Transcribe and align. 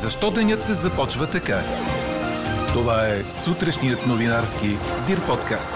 Защо 0.00 0.30
денят 0.30 0.66
започва 0.66 1.30
така? 1.30 1.62
Това 2.72 3.08
е 3.08 3.30
сутрешният 3.30 4.06
новинарски 4.06 4.66
Дир 5.06 5.26
подкаст. 5.26 5.72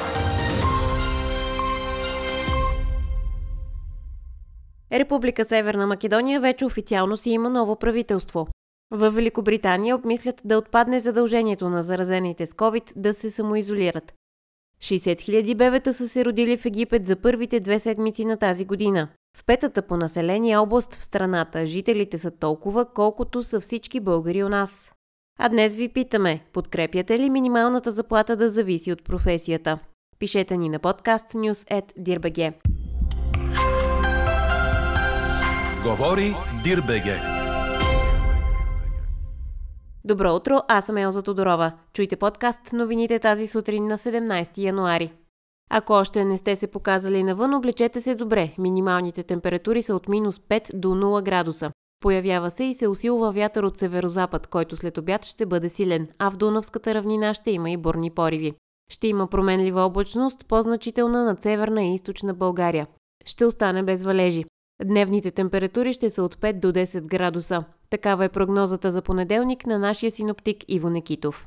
Република 4.93 5.45
Северна 5.45 5.87
Македония 5.87 6.41
вече 6.41 6.65
официално 6.65 7.17
си 7.17 7.31
има 7.31 7.51
ново 7.51 7.77
правителство. 7.77 8.47
В 8.91 9.11
Великобритания 9.11 9.97
обмислят 9.97 10.41
да 10.45 10.59
отпадне 10.59 11.01
задължението 11.01 11.69
на 11.69 11.83
заразените 11.83 12.47
с 12.47 12.53
COVID 12.53 12.93
да 12.97 13.15
се 13.15 13.31
самоизолират. 13.31 14.15
60 14.83 15.17
000 15.17 15.57
бебета 15.57 15.95
са 15.95 16.09
се 16.09 16.25
родили 16.25 16.57
в 16.57 16.67
Египет 16.67 17.07
за 17.07 17.17
първите 17.17 17.61
две 17.61 17.79
седмици 17.79 18.25
на 18.25 18.37
тази 18.37 18.65
година. 18.65 19.09
В 19.37 19.45
петата 19.45 19.83
по 19.83 19.97
население 19.97 20.59
област 20.59 20.95
в 20.95 21.05
страната 21.05 21.67
жителите 21.67 22.19
са 22.19 22.31
толкова, 22.31 22.87
колкото 22.95 23.43
са 23.43 23.61
всички 23.61 24.01
българи 24.01 24.45
у 24.45 24.49
нас. 24.49 24.93
А 25.39 25.49
днес 25.49 25.75
ви 25.75 25.89
питаме, 25.89 26.45
подкрепяте 26.53 27.19
ли 27.19 27.31
минималната 27.31 27.93
заплата 27.93 28.37
да 28.37 28.51
зависи 28.51 28.93
от 28.93 29.05
професията? 29.05 29.79
Пишете 30.19 30.57
ни 30.57 30.69
на 30.69 30.79
подкаст 30.79 31.33
news.dirbg. 31.33 32.55
Говори 35.83 36.35
Дирбеге. 36.65 37.21
Добро 40.05 40.35
утро, 40.35 40.61
аз 40.69 40.87
съм 40.87 40.97
Елза 40.97 41.23
Тодорова. 41.23 41.73
Чуйте 41.93 42.17
подкаст 42.17 42.73
новините 42.73 43.19
тази 43.19 43.47
сутрин 43.47 43.87
на 43.87 43.99
17 43.99 44.59
януари. 44.59 45.13
Ако 45.71 45.93
още 45.93 46.25
не 46.25 46.39
сте 46.39 46.57
се 46.57 46.67
показали 46.67 47.23
навън, 47.23 47.55
облечете 47.55 48.01
се 48.01 48.15
добре. 48.15 48.53
Минималните 48.59 49.23
температури 49.23 49.83
са 49.83 49.95
от 49.95 50.09
минус 50.09 50.39
5 50.39 50.77
до 50.77 50.89
0 50.89 51.23
градуса. 51.23 51.71
Появява 52.01 52.51
се 52.51 52.65
и 52.65 52.75
се 52.75 52.89
усилва 52.89 53.33
вятър 53.33 53.63
от 53.63 53.79
северозапад, 53.79 54.47
който 54.47 54.77
след 54.77 54.99
обяд 54.99 55.25
ще 55.25 55.47
бъде 55.47 55.69
силен, 55.69 56.09
а 56.19 56.31
в 56.31 56.37
Дунавската 56.37 56.95
равнина 56.95 57.35
ще 57.35 57.51
има 57.51 57.71
и 57.71 57.77
бурни 57.77 58.11
пориви. 58.11 58.55
Ще 58.93 59.09
има 59.09 59.27
променлива 59.27 59.81
облачност, 59.81 60.47
по-значителна 60.49 61.25
над 61.25 61.43
северна 61.43 61.85
и 61.85 61.95
източна 61.95 62.35
България. 62.35 62.87
Ще 63.25 63.45
остане 63.45 63.83
без 63.83 64.03
валежи. 64.03 64.45
Дневните 64.85 65.31
температури 65.31 65.93
ще 65.93 66.11
са 66.11 66.23
от 66.23 66.37
5 66.37 66.61
до 66.61 66.73
10 66.73 67.07
градуса. 67.07 67.65
Такава 67.91 68.25
е 68.25 68.29
прогнозата 68.29 68.91
за 68.91 69.03
понеделник 69.03 69.67
на 69.67 69.79
нашия 69.79 70.11
синоптик 70.11 70.65
Иво 70.69 70.91
Некитов. 70.91 71.47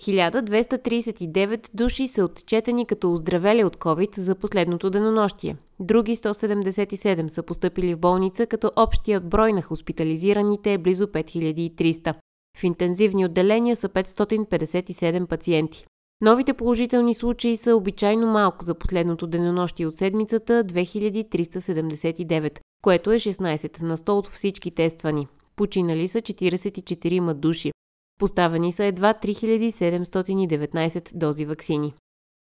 1239 0.00 1.68
души 1.74 2.08
са 2.08 2.24
отчетени 2.24 2.86
като 2.86 3.12
оздравели 3.12 3.64
от 3.64 3.76
COVID 3.76 4.18
за 4.18 4.34
последното 4.34 4.90
денонощие. 4.90 5.56
Други 5.80 6.16
177 6.16 7.28
са 7.28 7.42
поступили 7.42 7.94
в 7.94 7.98
болница, 7.98 8.46
като 8.46 8.72
общият 8.76 9.28
брой 9.28 9.52
на 9.52 9.62
хоспитализираните 9.62 10.72
е 10.72 10.78
близо 10.78 11.06
5300. 11.06 12.14
В 12.58 12.64
интензивни 12.64 13.24
отделения 13.24 13.76
са 13.76 13.88
557 13.88 15.26
пациенти. 15.26 15.84
Новите 16.20 16.54
положителни 16.54 17.14
случаи 17.14 17.56
са 17.56 17.76
обичайно 17.76 18.26
малко 18.26 18.64
за 18.64 18.74
последното 18.74 19.26
денонощие 19.26 19.86
от 19.86 19.94
седмицата 19.94 20.64
2379, 20.64 22.58
което 22.82 23.12
е 23.12 23.18
16 23.18 23.82
на 23.82 23.96
100 23.96 24.10
от 24.10 24.28
всички 24.28 24.70
тествани. 24.70 25.26
Починали 25.56 26.08
са 26.08 26.22
44 26.22 27.34
души. 27.34 27.72
Поставени 28.18 28.72
са 28.72 28.84
едва 28.84 29.14
3719 29.14 31.16
дози 31.16 31.44
вакцини. 31.44 31.94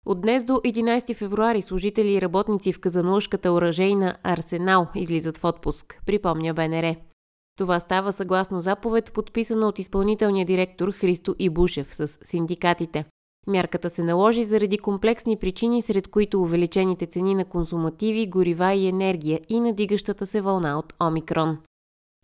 От 0.06 0.20
днес 0.20 0.45
до 0.45 0.53
11 0.53 1.14
февруари 1.14 1.62
служители 1.62 2.12
и 2.12 2.22
работници 2.22 2.72
в 2.72 2.81
казанлъжката 2.81 3.53
оръжейна 3.53 4.17
Арсенал 4.22 4.87
излизат 4.94 5.39
в 5.39 5.44
отпуск, 5.44 6.00
припомня 6.06 6.55
БНР. 6.55 6.94
Това 7.59 7.81
става 7.81 8.12
съгласно 8.12 8.61
заповед, 8.61 9.12
подписана 9.12 9.69
от 9.69 9.78
изпълнителния 9.78 10.47
директор 10.47 10.93
Христо 10.93 11.34
Ибушев 11.38 11.94
с 11.94 12.19
синдикатите. 12.22 13.05
Мярката 13.47 13.91
се 13.91 14.03
наложи 14.03 14.44
заради 14.44 14.78
комплексни 14.78 15.37
причини, 15.37 15.82
сред 15.82 16.09
които 16.09 16.43
увеличените 16.43 17.06
цени 17.06 17.34
на 17.34 17.44
консумативи, 17.44 18.26
горива 18.26 18.72
и 18.72 18.88
енергия 18.88 19.41
и 19.49 19.60
надигащата 19.60 20.26
се 20.26 20.41
вълна 20.41 20.78
от 20.78 20.94
Омикрон. 21.03 21.59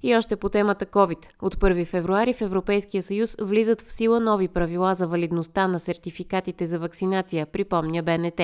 И 0.02 0.16
още 0.16 0.36
по 0.36 0.48
темата 0.48 0.86
COVID. 0.86 1.28
От 1.42 1.56
1 1.56 1.86
февруари 1.86 2.32
в 2.32 2.40
Европейския 2.40 3.02
съюз 3.02 3.36
влизат 3.40 3.80
в 3.80 3.92
сила 3.92 4.20
нови 4.20 4.48
правила 4.48 4.94
за 4.94 5.06
валидността 5.06 5.68
на 5.68 5.80
сертификатите 5.80 6.66
за 6.66 6.78
вакцинация, 6.78 7.46
припомня 7.46 8.02
БНТ. 8.02 8.40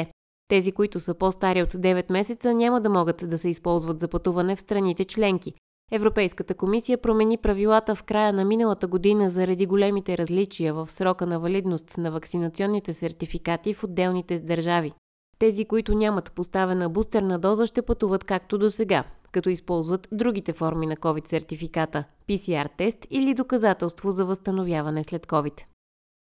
Тези, 0.49 0.73
които 0.73 1.01
са 1.01 1.15
по-стари 1.15 1.63
от 1.63 1.73
9 1.73 2.13
месеца, 2.13 2.55
няма 2.55 2.81
да 2.81 2.91
могат 2.91 3.31
да 3.31 3.39
се 3.39 3.49
използват 3.49 4.01
за 4.01 4.09
пътуване 4.09 4.57
в 4.57 4.61
страните 4.61 5.05
членки. 5.05 5.53
Европейската 5.93 6.55
комисия 6.55 6.99
промени 6.99 7.39
правилата 7.39 7.95
в 7.95 8.03
края 8.03 8.33
на 8.33 8.45
миналата 8.45 8.87
година 8.87 9.31
заради 9.31 9.67
големите 9.67 10.19
различия 10.19 10.75
в 10.75 10.91
срока 10.91 11.27
на 11.27 11.41
валидност 11.41 11.97
на 11.99 12.11
вакцинационните 12.11 12.93
сертификати 12.93 13.75
в 13.75 13.85
отделните 13.85 14.39
държави. 14.39 14.93
Тези, 15.39 15.65
които 15.65 15.95
нямат 15.95 16.33
поставена 16.33 16.89
бустерна 16.89 17.39
доза, 17.39 17.67
ще 17.67 17.83
пътуват 17.83 18.25
както 18.25 18.59
до 18.59 18.71
сега, 18.71 19.05
като 19.33 19.51
използват 19.51 20.09
другите 20.13 20.53
форми 20.53 20.87
на 20.87 20.97
COVID 20.97 21.29
сертификата– 21.29 22.05
PCR 22.29 22.69
тест 22.77 23.07
или 23.11 23.35
доказателство 23.35 24.11
за 24.11 24.25
възстановяване 24.25 25.05
след 25.05 25.27
COVID. 25.27 25.63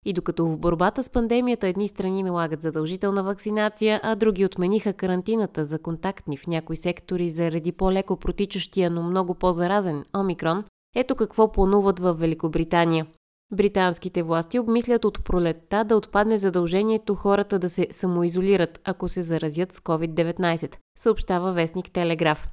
И 0.05 0.13
докато 0.13 0.47
в 0.47 0.57
борбата 0.57 1.03
с 1.03 1.09
пандемията 1.09 1.67
едни 1.67 1.87
страни 1.87 2.23
налагат 2.23 2.61
задължителна 2.61 3.23
вакцинация, 3.23 3.99
а 4.03 4.15
други 4.15 4.45
отмениха 4.45 4.93
карантината 4.93 5.65
за 5.65 5.79
контактни 5.79 6.37
в 6.37 6.47
някои 6.47 6.77
сектори 6.77 7.29
заради 7.29 7.71
по-леко 7.71 8.17
протичащия, 8.17 8.89
но 8.89 9.03
много 9.03 9.35
по-заразен 9.35 10.05
омикрон, 10.17 10.63
ето 10.95 11.15
какво 11.15 11.51
плануват 11.51 11.99
в 11.99 12.13
Великобритания. 12.13 13.07
Британските 13.51 14.23
власти 14.23 14.59
обмислят 14.59 15.05
от 15.05 15.23
пролетта 15.23 15.83
да 15.83 15.97
отпадне 15.97 16.37
задължението 16.37 17.15
хората 17.15 17.59
да 17.59 17.69
се 17.69 17.87
самоизолират, 17.91 18.79
ако 18.83 19.09
се 19.09 19.23
заразят 19.23 19.73
с 19.73 19.79
COVID-19, 19.79 20.75
съобщава 20.97 21.53
вестник 21.53 21.91
Телеграф. 21.91 22.47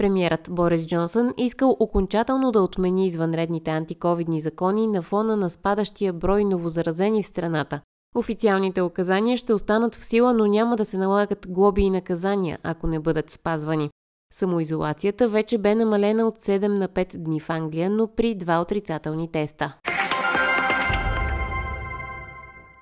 Премьерът 0.00 0.48
Борис 0.50 0.86
Джонсън 0.86 1.34
искал 1.38 1.76
окончателно 1.80 2.52
да 2.52 2.62
отмени 2.62 3.06
извънредните 3.06 3.70
антиковидни 3.70 4.40
закони 4.40 4.86
на 4.86 5.02
фона 5.02 5.36
на 5.36 5.50
спадащия 5.50 6.12
брой 6.12 6.44
новозаразени 6.44 7.22
в 7.22 7.26
страната. 7.26 7.80
Официалните 8.14 8.82
указания 8.82 9.36
ще 9.36 9.52
останат 9.52 9.94
в 9.94 10.04
сила, 10.04 10.34
но 10.34 10.46
няма 10.46 10.76
да 10.76 10.84
се 10.84 10.98
налагат 10.98 11.46
глоби 11.48 11.82
и 11.82 11.90
наказания, 11.90 12.58
ако 12.62 12.86
не 12.86 13.00
бъдат 13.00 13.30
спазвани. 13.30 13.90
Самоизолацията 14.32 15.28
вече 15.28 15.58
бе 15.58 15.74
намалена 15.74 16.26
от 16.26 16.38
7 16.38 16.66
на 16.66 16.88
5 16.88 17.16
дни 17.16 17.40
в 17.40 17.50
Англия, 17.50 17.90
но 17.90 18.08
при 18.08 18.34
два 18.34 18.60
отрицателни 18.60 19.30
теста. 19.30 19.76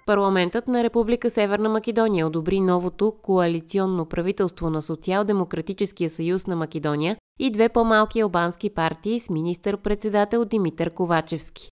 Парламентът 0.09 0.69
на 0.69 0.85
Република 0.85 1.31
Северна 1.31 1.69
Македония 1.69 2.27
одобри 2.27 2.61
новото 2.61 3.15
коалиционно 3.23 4.07
правителство 4.07 4.71
на 4.71 4.83
Социал-демократическия 4.83 6.11
съюз 6.11 6.47
на 6.47 6.57
Македония 6.57 7.17
и 7.39 7.51
две 7.51 7.69
по-малки 7.69 8.21
албански 8.21 8.71
партии 8.71 9.21
с 9.21 9.31
министър-председател 9.31 10.45
Димитър 10.45 10.91
Ковачевски. 10.91 11.69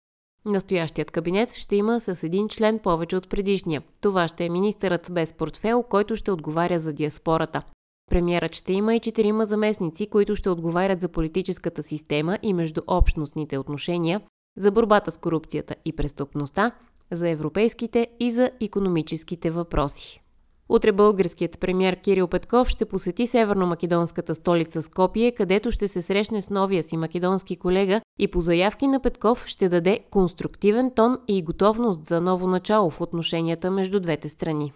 Настоящият 0.44 1.10
кабинет 1.10 1.54
ще 1.54 1.76
има 1.76 2.00
с 2.00 2.22
един 2.22 2.48
член 2.48 2.78
повече 2.78 3.16
от 3.16 3.28
предишния. 3.28 3.82
Това 4.00 4.28
ще 4.28 4.44
е 4.44 4.50
министърът 4.50 5.09
без 5.12 5.32
портфел, 5.32 5.82
който 5.82 6.16
ще 6.16 6.31
отговаря 6.31 6.78
за 6.78 6.93
диаспората. 6.93 7.62
Премьерът 8.10 8.54
ще 8.54 8.72
има 8.72 8.94
и 8.94 9.00
четирима 9.00 9.44
заместници, 9.44 10.06
които 10.06 10.37
ще 10.37 10.50
отговарят 10.50 11.00
за 11.00 11.09
политическата 11.09 11.82
система 11.82 12.38
и 12.43 12.53
междуобщностните 12.54 13.59
отношения, 13.59 14.20
за 14.59 14.70
борбата 14.70 15.10
с 15.10 15.19
корупцията 15.19 15.75
и 15.84 15.93
престъпността, 15.93 16.72
за 17.12 17.28
европейските 17.28 18.09
и 18.21 18.31
за 18.31 18.50
економическите 18.61 19.50
въпроси. 19.50 20.23
Утре 20.69 20.93
българският 20.93 21.61
премьер 21.61 21.97
Кирил 21.97 22.28
Петков 22.28 22.69
ще 22.69 22.84
посети 22.84 23.27
северно-македонската 23.27 24.32
столица 24.32 24.82
Скопие, 24.82 25.32
където 25.32 25.70
ще 25.70 25.88
се 25.88 26.03
срещне 26.03 26.43
с 26.43 26.50
новия 26.50 26.82
си 26.82 26.97
македонски 26.97 27.56
колега 27.56 28.00
и 28.19 28.29
по 28.29 28.41
заявки 28.41 28.87
на 28.87 29.00
Петков 29.00 29.47
ще 29.47 29.69
даде 29.69 30.00
конструктивен 30.11 30.91
тон 30.91 31.19
и 31.29 31.43
готовност 31.43 32.05
за 32.05 32.20
ново 32.20 32.47
начало 32.47 32.91
в 32.91 33.00
отношенията 33.00 33.70
между 33.70 34.00
двете 34.00 34.29
страни. 34.29 34.73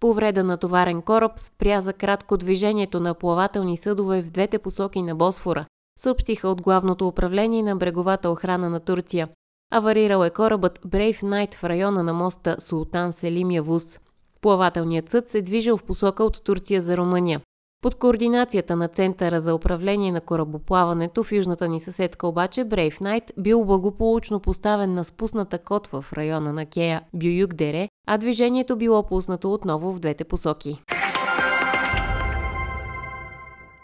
Повреда 0.00 0.44
на 0.44 0.56
товарен 0.56 1.02
кораб 1.02 1.32
спря 1.36 1.80
за 1.80 1.92
кратко 1.92 2.36
движението 2.36 3.00
на 3.00 3.14
плавателни 3.14 3.76
съдове 3.76 4.22
в 4.22 4.30
двете 4.30 4.58
посоки 4.58 5.02
на 5.02 5.14
Босфора, 5.14 5.66
съобщиха 6.00 6.48
от 6.48 6.62
главното 6.62 7.08
управление 7.08 7.62
на 7.62 7.76
бреговата 7.76 8.30
охрана 8.30 8.70
на 8.70 8.80
Турция. 8.80 9.28
Аварирал 9.72 10.24
е 10.24 10.30
корабът 10.30 10.78
Brave 10.78 11.22
Knight 11.22 11.54
в 11.54 11.64
района 11.64 12.02
на 12.02 12.12
моста 12.12 12.56
Султан 12.58 13.12
Селим 13.12 13.50
Явус. 13.50 13.98
Плавателният 14.40 15.10
съд 15.10 15.28
се 15.28 15.42
движил 15.42 15.76
в 15.76 15.84
посока 15.84 16.24
от 16.24 16.44
Турция 16.44 16.80
за 16.80 16.96
Румъния. 16.96 17.40
Под 17.82 17.94
координацията 17.94 18.76
на 18.76 18.88
Центъра 18.88 19.40
за 19.40 19.54
управление 19.54 20.12
на 20.12 20.20
корабоплаването 20.20 21.24
в 21.24 21.32
южната 21.32 21.68
ни 21.68 21.80
съседка 21.80 22.26
обаче 22.26 22.64
Brave 22.64 22.94
Knight 22.94 23.30
бил 23.38 23.64
благополучно 23.64 24.40
поставен 24.40 24.94
на 24.94 25.04
спусната 25.04 25.58
котва 25.58 26.02
в 26.02 26.12
района 26.12 26.52
на 26.52 26.66
Кея 26.66 27.02
Бююк-Дере, 27.16 27.88
а 28.06 28.18
движението 28.18 28.76
било 28.76 29.02
пуснато 29.02 29.52
отново 29.52 29.92
в 29.92 29.98
двете 29.98 30.24
посоки. 30.24 30.82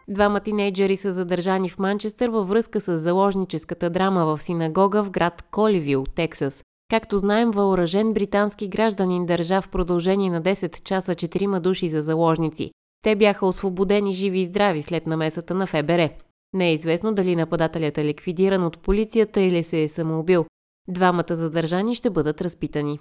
Двама 0.08 0.41
тинейджери 0.41 0.97
са 0.97 1.12
задържани 1.12 1.69
в 1.69 1.79
Манчестър 1.79 2.29
във 2.29 2.49
връзка 2.49 2.81
с 2.81 2.99
заложническата 2.99 3.91
драма 3.91 4.25
в 4.25 4.43
синагога 4.43 5.05
в 5.05 5.11
град 5.11 5.43
Коливил, 5.50 6.05
Тексас. 6.14 6.62
Както 6.91 7.19
знаем, 7.19 7.50
въоръжен 7.50 8.12
британски 8.12 8.69
гражданин 8.69 9.26
държа 9.26 9.61
в 9.61 9.69
продължение 9.69 10.31
на 10.31 10.43
10 10.43 10.82
часа 10.82 11.14
четирима 11.14 11.61
души 11.61 11.88
за 11.88 12.03
заложници. 12.03 12.70
Те 13.03 13.17
бяха 13.17 13.47
освободени 13.47 14.14
живи 14.14 14.41
и 14.41 14.44
здрави 14.44 14.82
след 14.82 15.06
намесата 15.06 15.55
на 15.55 15.67
ФБР. 15.67 16.08
Не 16.53 16.69
е 16.69 16.75
известно 16.75 17.14
дали 17.14 17.37
нападателят 17.37 17.99
е 17.99 18.05
ликвидиран 18.05 18.64
от 18.64 18.79
полицията 18.79 19.41
или 19.41 19.62
се 19.62 19.82
е 19.82 19.88
самоубил. 19.88 20.47
Двамата 20.88 21.25
задържани 21.37 21.94
ще 21.94 22.11
бъдат 22.11 22.41
разпитани. 22.41 22.99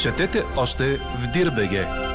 Четете 0.00 0.44
още 0.56 0.96
в 0.96 1.30
Дирбеге. 1.32 2.07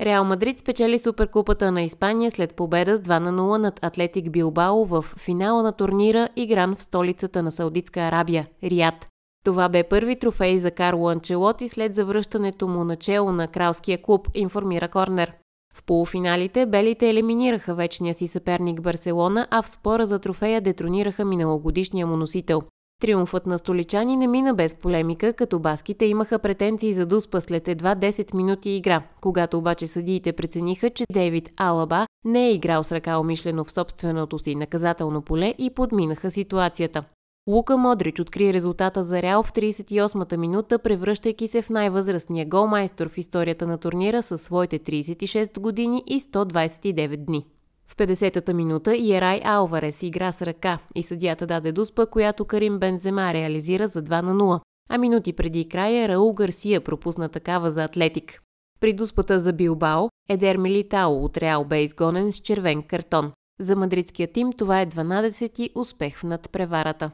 Реал 0.00 0.24
Мадрид 0.24 0.60
спечели 0.60 0.98
Суперкупата 0.98 1.72
на 1.72 1.82
Испания 1.82 2.30
след 2.30 2.54
победа 2.54 2.96
с 2.96 3.00
2 3.00 3.18
на 3.18 3.32
0 3.32 3.58
над 3.58 3.84
Атлетик 3.84 4.30
Билбао 4.30 4.84
в 4.84 5.04
финала 5.18 5.62
на 5.62 5.72
турнира, 5.72 6.28
игран 6.36 6.76
в 6.76 6.82
столицата 6.82 7.42
на 7.42 7.50
Саудитска 7.50 8.00
Арабия– 8.00 8.46
Риад. 8.64 9.08
Това 9.44 9.68
бе 9.68 9.82
първи 9.82 10.18
трофей 10.18 10.58
за 10.58 10.70
Карло 10.70 11.08
Анчелоти 11.08 11.68
след 11.68 11.94
завръщането 11.94 12.68
му 12.68 12.84
начало 12.84 13.32
на 13.32 13.48
кралския 13.48 14.02
клуб, 14.02 14.28
информира 14.34 14.88
Корнер. 14.88 15.32
В 15.74 15.84
полуфиналите 15.84 16.66
белите 16.66 17.10
елиминираха 17.10 17.74
вечния 17.74 18.14
си 18.14 18.28
съперник 18.28 18.80
Барселона, 18.80 19.46
а 19.50 19.62
в 19.62 19.68
спора 19.68 20.06
за 20.06 20.18
трофея 20.18 20.60
детронираха 20.60 21.24
миналогодишния 21.24 22.06
му 22.06 22.16
носител. 22.16 22.62
Триумфът 23.00 23.46
на 23.46 23.58
столичани 23.58 24.16
не 24.16 24.26
мина 24.26 24.54
без 24.54 24.74
полемика, 24.74 25.32
като 25.32 25.58
баските 25.58 26.04
имаха 26.04 26.38
претенции 26.38 26.92
за 26.92 27.06
дуспа 27.06 27.40
след 27.40 27.68
едва 27.68 27.94
10 27.94 28.34
минути 28.34 28.70
игра. 28.70 29.02
Когато 29.20 29.58
обаче 29.58 29.86
съдиите 29.86 30.32
прецениха, 30.32 30.90
че 30.90 31.04
Дейвид 31.12 31.50
Алаба 31.56 32.06
не 32.24 32.46
е 32.46 32.52
играл 32.52 32.82
с 32.82 32.92
ръка 32.92 33.18
умишлено 33.18 33.64
в 33.64 33.72
собственото 33.72 34.38
си 34.38 34.54
наказателно 34.54 35.22
поле 35.22 35.54
и 35.58 35.70
подминаха 35.70 36.30
ситуацията. 36.30 37.04
Лука 37.48 37.76
Модрич 37.76 38.20
откри 38.20 38.52
резултата 38.52 39.04
за 39.04 39.22
Реал 39.22 39.42
в 39.42 39.52
38-та 39.52 40.36
минута, 40.36 40.78
превръщайки 40.78 41.48
се 41.48 41.62
в 41.62 41.70
най-възрастния 41.70 42.46
голмайстор 42.46 43.08
в 43.08 43.18
историята 43.18 43.66
на 43.66 43.78
турнира 43.78 44.22
със 44.22 44.42
своите 44.42 44.78
36 44.78 45.60
години 45.60 46.02
и 46.06 46.20
129 46.20 47.16
дни. 47.16 47.46
В 47.88 47.96
50-та 47.96 48.52
минута 48.52 48.96
Иерай 48.96 49.40
Алварес 49.44 50.02
игра 50.02 50.32
с 50.32 50.42
ръка 50.42 50.78
и 50.94 51.02
съдията 51.02 51.46
даде 51.46 51.72
дуспа, 51.72 52.06
която 52.06 52.44
Карим 52.44 52.78
Бензема 52.78 53.34
реализира 53.34 53.86
за 53.86 54.02
2 54.02 54.22
на 54.22 54.34
0, 54.34 54.60
а 54.90 54.98
минути 54.98 55.32
преди 55.32 55.68
края 55.68 56.08
Раул 56.08 56.32
Гарсия 56.32 56.80
пропусна 56.80 57.28
такава 57.28 57.70
за 57.70 57.84
Атлетик. 57.84 58.40
При 58.80 58.92
дуспата 58.92 59.38
за 59.38 59.52
Билбао 59.52 60.08
Едер 60.28 60.56
Милитао 60.56 61.24
от 61.24 61.36
Реал 61.36 61.64
бе 61.64 61.82
изгонен 61.82 62.32
с 62.32 62.38
червен 62.38 62.82
картон. 62.82 63.32
За 63.60 63.76
мадридския 63.76 64.32
тим 64.32 64.52
това 64.52 64.80
е 64.80 64.86
12-ти 64.86 65.70
успех 65.74 66.18
в 66.18 66.22
надпреварата. 66.22 67.10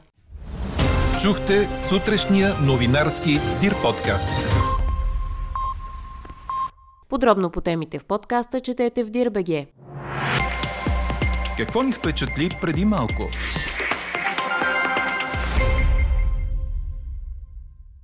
Чухте 1.21 1.75
сутрешния 1.75 2.53
новинарски 2.65 3.31
Дир 3.61 3.73
подкаст. 3.81 4.49
Подробно 7.09 7.49
по 7.49 7.61
темите 7.61 7.99
в 7.99 8.05
подкаста 8.05 8.61
четете 8.61 9.03
в 9.03 9.09
Дирбеге. 9.09 9.67
Какво 11.61 11.83
ни 11.83 11.91
впечатли 11.91 12.49
преди 12.61 12.85
малко? 12.85 13.23
60 13.23 13.29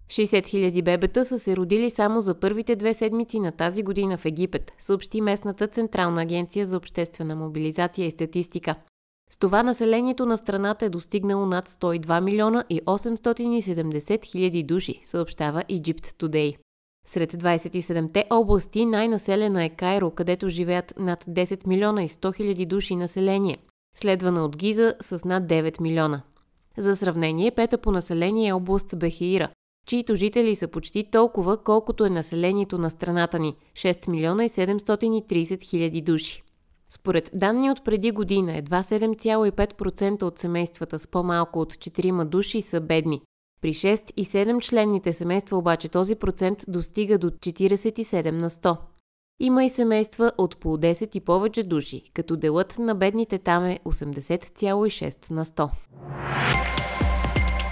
000 0.08 0.84
бебета 0.84 1.26
са 1.26 1.40
се 1.40 1.56
родили 1.56 1.90
само 1.90 2.22
за 2.22 2.40
първите 2.40 2.76
две 2.76 2.94
седмици 2.94 3.40
на 3.40 3.52
тази 3.52 3.84
година 3.84 4.18
в 4.18 4.26
Египет, 4.26 4.72
съобщи 4.80 5.22
местната 5.22 5.68
Централна 5.68 6.22
агенция 6.22 6.66
за 6.66 6.78
обществена 6.78 7.36
мобилизация 7.36 8.08
и 8.08 8.12
статистика. 8.12 8.76
С 9.30 9.38
това 9.38 9.64
населението 9.64 10.26
на 10.26 10.38
страната 10.38 10.86
е 10.86 10.90
достигнало 10.90 11.46
над 11.46 11.70
102 11.70 12.22
милиона 12.22 12.64
и 12.70 12.82
870 12.82 14.26
хиляди 14.26 14.64
души, 14.64 15.02
съобщава 15.04 15.64
Egypt 15.64 16.24
Today. 16.24 16.58
Сред 17.10 17.34
27-те 17.34 18.26
области 18.30 18.86
най-населена 18.86 19.64
е 19.64 19.70
Кайро, 19.70 20.12
където 20.12 20.50
живеят 20.50 20.94
над 21.00 21.24
10 21.24 21.68
милиона 21.68 22.04
и 22.04 22.08
100 22.08 22.36
хиляди 22.36 22.66
души 22.66 22.96
население, 22.96 23.58
следвана 23.96 24.46
от 24.46 24.58
Гиза 24.58 24.96
с 25.02 25.26
над 25.26 25.44
9 25.44 25.82
милиона. 25.82 26.22
За 26.78 26.96
сравнение, 26.96 27.52
пета 27.52 27.78
по 27.78 27.92
население 27.92 28.48
е 28.48 28.54
област 28.54 29.00
Бехиира, 29.00 29.50
чието 29.88 30.16
жители 30.16 30.56
са 30.56 30.68
почти 30.68 31.12
толкова, 31.12 31.64
колкото 31.64 32.06
е 32.06 32.10
населението 32.10 32.78
на 32.78 32.90
страната 32.90 33.40
ни– 33.40 33.56
6 33.74 34.10
милиона 34.10 34.46
и 34.46 34.50
730 34.50 35.62
хиляди 35.62 36.02
души. 36.02 36.44
Според 36.90 37.30
данни 37.34 37.72
от 37.72 37.84
преди 37.84 38.12
година, 38.12 38.58
едва 38.58 38.84
7,5% 38.84 40.24
от 40.24 40.40
семействата 40.40 41.00
с 41.00 41.08
по-малко 41.08 41.60
от 41.60 41.74
4 41.74 42.26
души 42.26 42.62
са 42.62 42.82
бедни. 42.82 43.22
При 43.62 43.74
6 43.74 44.14
и 44.18 44.26
7 44.26 44.62
членните 44.62 45.14
семейства 45.14 45.58
обаче 45.58 45.90
този 45.90 46.16
процент 46.16 46.64
достига 46.68 47.18
до 47.18 47.30
47 47.30 48.32
на 48.32 48.50
100. 48.50 48.78
Има 49.40 49.66
и 49.66 49.70
семейства 49.70 50.32
от 50.38 50.58
по 50.60 50.78
10 50.78 51.16
и 51.16 51.20
повече 51.20 51.64
души, 51.64 52.12
като 52.14 52.36
делът 52.36 52.80
на 52.80 52.96
бедните 52.96 53.40
там 53.40 53.66
е 53.66 53.80
80,6 53.86 55.32
на 55.32 55.46
100. 55.46 55.70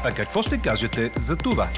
А 0.04 0.12
какво 0.16 0.42
ще 0.42 0.62
кажете 0.62 1.14
за 1.18 1.36
това? 1.36 1.70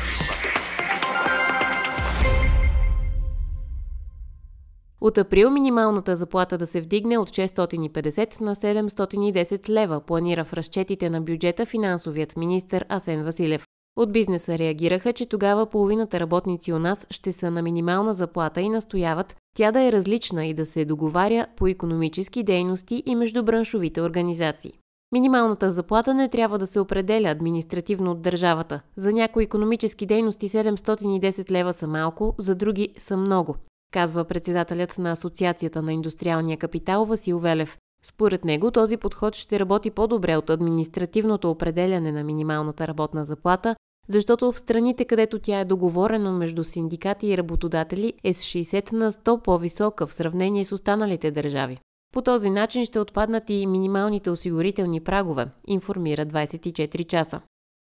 От 5.02 5.18
април 5.18 5.50
минималната 5.50 6.16
заплата 6.16 6.58
да 6.58 6.68
се 6.68 6.82
вдигне 6.82 7.18
от 7.18 7.30
650 7.30 8.42
на 8.42 8.56
710 8.56 9.70
лева, 9.70 10.02
планира 10.02 10.46
в 10.46 10.54
разчетите 10.54 11.10
на 11.10 11.22
бюджета 11.22 11.66
финансовият 11.66 12.38
министр 12.38 12.84
Асен 12.90 13.24
Василев. 13.24 13.68
От 13.98 14.12
бизнеса 14.12 14.58
реагираха, 14.58 15.14
че 15.14 15.26
тогава 15.26 15.66
половината 15.66 16.20
работници 16.20 16.74
у 16.74 16.80
нас 16.80 17.08
ще 17.10 17.32
са 17.32 17.52
на 17.52 17.62
минимална 17.62 18.14
заплата 18.14 18.62
и 18.62 18.70
настояват 18.70 19.36
тя 19.56 19.72
да 19.72 19.82
е 19.82 19.92
различна 19.92 20.46
и 20.46 20.54
да 20.54 20.66
се 20.66 20.86
договаря 20.86 21.48
по 21.56 21.68
економически 21.68 22.44
дейности 22.44 23.04
и 23.06 23.16
между 23.16 23.44
браншовите 23.44 24.02
организации. 24.02 24.74
Минималната 25.12 25.72
заплата 25.72 26.14
не 26.14 26.30
трябва 26.30 26.60
да 26.60 26.68
се 26.68 26.80
определя 26.80 27.30
административно 27.30 28.12
от 28.12 28.22
държавата. 28.22 28.82
За 28.96 29.12
някои 29.12 29.44
економически 29.44 30.06
дейности 30.06 30.50
710 30.50 31.52
лева 31.52 31.74
са 31.74 31.88
малко, 31.88 32.36
за 32.38 32.56
други 32.56 32.90
са 32.98 33.18
много 33.18 33.56
казва 33.94 34.26
председателят 34.26 34.98
на 34.98 35.12
Асоциацията 35.12 35.82
на 35.82 35.94
индустриалния 35.94 36.58
капитал 36.58 37.06
Васил 37.06 37.40
Велев. 37.40 37.78
Според 38.04 38.46
него 38.46 38.72
този 38.72 38.98
подход 38.98 39.36
ще 39.36 39.60
работи 39.60 39.92
по-добре 39.92 40.38
от 40.38 40.50
административното 40.50 41.52
определяне 41.52 42.12
на 42.12 42.24
минималната 42.24 42.88
работна 42.88 43.26
заплата, 43.26 43.76
защото 44.08 44.52
в 44.52 44.60
страните, 44.60 45.06
където 45.06 45.40
тя 45.40 45.60
е 45.60 45.66
договорена 45.66 46.32
между 46.32 46.64
синдикати 46.64 47.28
и 47.28 47.38
работодатели, 47.38 48.14
е 48.24 48.34
с 48.34 48.42
60 48.42 48.92
на 48.92 49.12
100 49.12 49.42
по-висока 49.42 50.08
в 50.08 50.14
сравнение 50.14 50.66
с 50.66 50.72
останалите 50.72 51.32
държави. 51.32 51.78
По 52.14 52.22
този 52.22 52.50
начин 52.50 52.86
ще 52.86 53.00
отпаднат 53.00 53.50
и 53.50 53.68
минималните 53.68 54.30
осигурителни 54.30 55.02
прагове, 55.02 55.48
информира 55.68 56.26
24 56.26 57.08
часа. 57.08 57.42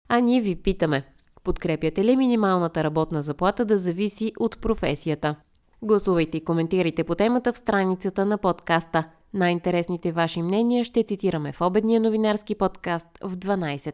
А 0.10 0.20
ние 0.20 0.42
ви 0.42 0.56
питаме, 0.56 1.04
подкрепяте 1.44 2.06
ли 2.06 2.16
минималната 2.16 2.84
работна 2.84 3.22
заплата 3.22 3.66
да 3.66 3.78
зависи 3.78 4.34
от 4.40 4.62
професията? 4.62 5.36
Гласувайте 5.82 6.38
и 6.38 6.44
коментирайте 6.44 7.04
по 7.04 7.16
темата 7.16 7.54
в 7.54 7.58
страницата 7.58 8.26
на 8.26 8.38
подкаста. 8.38 9.04
Най-интересните 9.34 10.12
ваши 10.12 10.42
мнения 10.42 10.84
ще 10.84 11.04
цитираме 11.04 11.52
в 11.52 11.62
обедния 11.62 12.02
новинарски 12.02 12.56
подкаст 12.56 13.08
в 13.24 13.38
12. 13.38 13.94